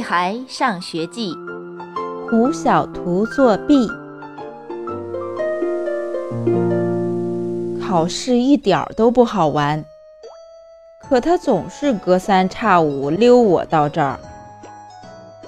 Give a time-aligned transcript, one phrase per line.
[0.00, 1.34] 孩上学记》，
[2.28, 3.88] 胡小图作弊。
[7.80, 9.84] 考试一点都不好玩，
[11.00, 14.18] 可他总是隔三差五溜我到这儿，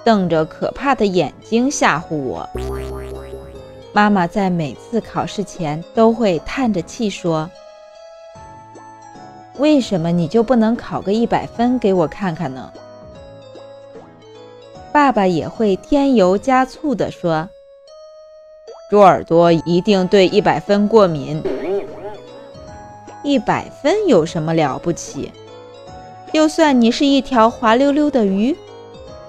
[0.04, 2.48] 瞪着可怕的眼睛吓唬我。
[3.92, 7.48] 妈妈在每次考试前都会叹着气说
[9.58, 12.72] ：“为什么你就不能考个一百分给我看看呢？”
[14.92, 17.48] 爸爸也会添油加醋地说
[18.90, 21.42] ：“猪耳朵一定对一百分过敏。”
[23.24, 25.32] 一百分有什么了不起？
[26.32, 28.56] 就算你是一条滑溜溜的鱼，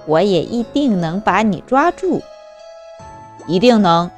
[0.06, 2.20] 我也一定能把你抓住，
[3.46, 4.10] 一定能。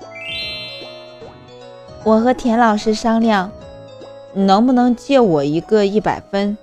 [2.04, 3.52] 我和田老师商量，
[4.32, 6.56] 能不能借我一个一百分？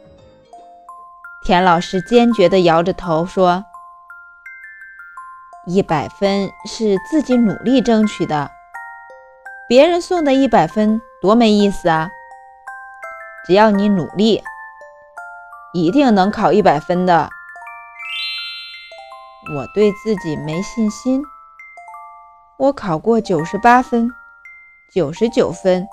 [1.46, 3.64] 田老师坚决地摇着头说
[5.66, 8.52] ：“一百分是自己努力争取的，
[9.68, 12.10] 别人送的一百分多没意思啊！”
[13.48, 14.42] 只要你努力，
[15.74, 17.30] 一定能考一百分的。
[19.56, 21.22] 我对自己没信心。
[22.58, 24.10] 我考过九十八分、
[24.94, 25.86] 九十九分，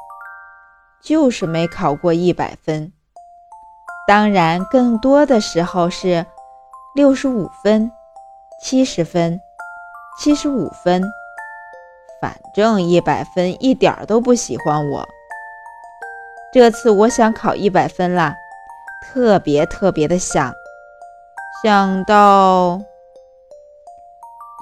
[1.03, 2.93] 就是没考过一百分。
[4.07, 6.27] 当然，更多的时候是
[6.95, 7.91] 六十五分、
[8.63, 9.41] 七十分、
[10.23, 11.03] 七十五分，
[12.21, 15.09] 反正一百分一点儿都不喜欢我。
[16.53, 18.37] 这次我想考一百分啦，
[19.03, 20.53] 特别特别的想，
[21.63, 22.79] 想到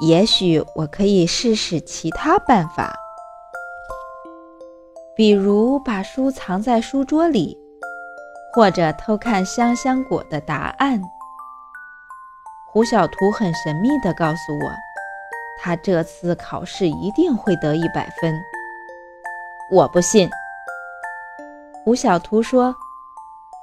[0.01, 2.97] 也许我可以试试其他办法，
[5.17, 7.59] 比如把书藏在书桌里，
[8.55, 11.03] 或者偷看香香果的答案。
[12.71, 14.71] 胡小图很神秘地告诉我，
[15.61, 18.33] 他这次考试一定会得一百分。
[19.71, 20.29] 我不信。
[21.85, 22.75] 胡小图说：“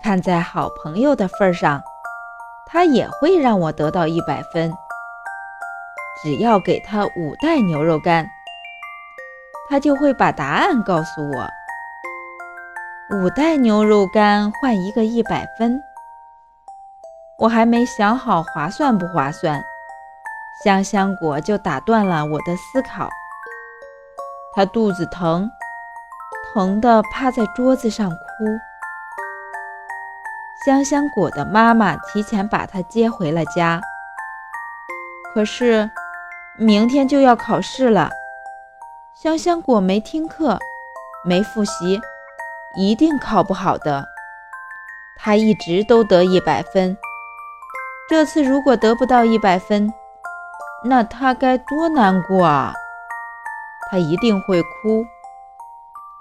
[0.03, 1.81] 看在好朋友的份上，
[2.67, 4.72] 他也会让我得到一百分。
[6.23, 8.28] 只要给他五袋牛肉干，
[9.69, 11.47] 他就会把答案告诉我。
[13.11, 15.79] 五袋牛肉干换一个一百分，
[17.38, 19.63] 我还没想好划算不划算，
[20.63, 23.09] 香香果就打断了我的思考。
[24.53, 25.49] 他肚子疼。”
[26.53, 28.16] 疼得趴在桌子上哭。
[30.66, 33.81] 香香果的妈妈提前把她接回了家。
[35.33, 35.91] 可是，
[36.57, 38.09] 明天就要考试了，
[39.13, 40.57] 香香果没听课，
[41.25, 41.99] 没复习，
[42.77, 44.05] 一定考不好的。
[45.17, 46.97] 她一直都得一百分，
[48.09, 49.93] 这次如果得不到一百分，
[50.84, 52.74] 那他该多难过啊！
[53.90, 55.06] 他一定会哭。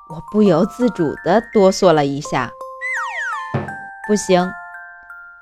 [0.09, 2.51] 我不由自主地哆嗦了一下。
[4.07, 4.51] 不行，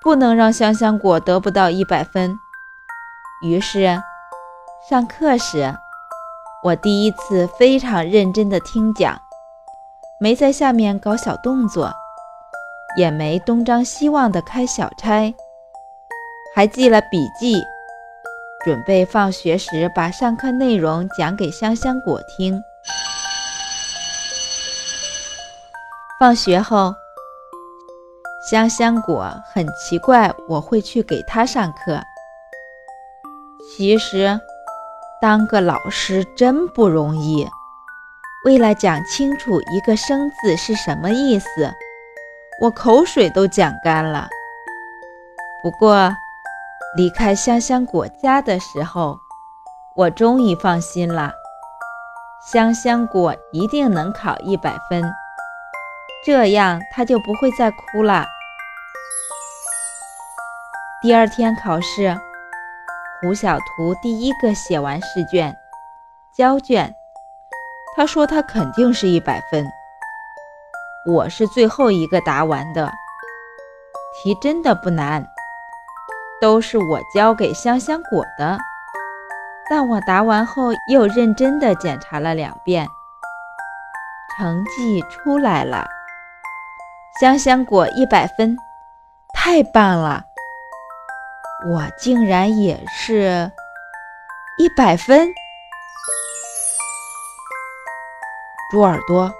[0.01, 2.39] 不能让香香果得不到一百分。
[3.45, 4.01] 于是，
[4.89, 5.75] 上课时，
[6.63, 9.21] 我第一次非常认真地听讲，
[10.21, 11.93] 没在下面搞小动作，
[12.97, 15.35] 也没东张西望地开小差，
[16.55, 17.61] 还记了笔记，
[18.65, 22.63] 准备放学时把上课内容讲给香香果听。
[26.21, 26.95] 放学后，
[28.49, 32.01] 香香果很奇怪我会去给他上课。
[33.77, 34.39] 其实，
[35.21, 37.49] 当个老师真不容易。
[38.45, 41.73] 为了讲清楚一个生字是什么意思，
[42.61, 44.29] 我口水都讲干了。
[45.63, 46.13] 不过，
[46.95, 49.17] 离开香香果家的时候，
[49.97, 51.33] 我终于放心了。
[52.51, 55.03] 香香果一定能考一百分。
[56.25, 58.27] 这样他就不会再哭了。
[61.01, 62.17] 第二天考试，
[63.21, 65.57] 胡小图第一个写完试卷，
[66.37, 66.95] 交卷。
[67.97, 69.67] 他说他肯定是一百分。
[71.07, 72.93] 我是最后一个答完的，
[74.23, 75.27] 题真的不难，
[76.43, 78.59] 都是我交给香香果的。
[79.71, 82.87] 但我答完后又认真地检查了两遍，
[84.37, 85.87] 成绩出来了。
[87.21, 88.57] 香香果一百分，
[89.33, 90.25] 太棒了！
[91.71, 93.53] 我竟然也是
[94.59, 95.33] 一百分。
[98.73, 99.33] 猪耳朵，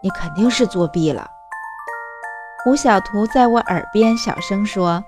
[0.00, 1.30] 你肯定是作弊了。
[2.64, 5.04] 胡小图在我耳边小声说：“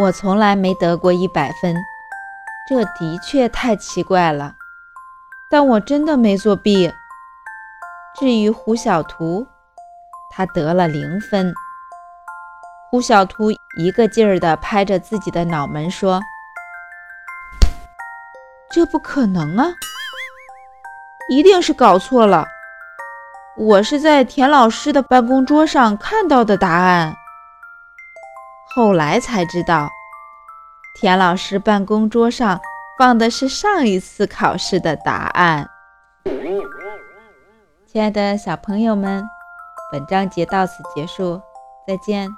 [0.00, 1.74] 我从来没得过一百分，
[2.68, 4.54] 这的确太奇怪了。
[5.50, 6.92] 但我真的没作弊。
[8.18, 9.46] 至于胡小图，
[10.30, 11.52] 他得了零分。
[12.90, 16.20] 胡小图一个劲儿地拍着自己的脑门说
[18.72, 19.66] ：“这不可能啊！
[21.28, 22.46] 一定是搞错了。
[23.56, 27.14] 我是在田老师的办公桌上看到的答案。”
[28.78, 29.88] 后来才知道，
[31.00, 32.60] 田老师办公桌上
[32.96, 35.68] 放的是上一次考试的答案。
[37.88, 39.24] 亲爱的小朋友们，
[39.90, 41.42] 本章节到此结束，
[41.88, 42.30] 再见。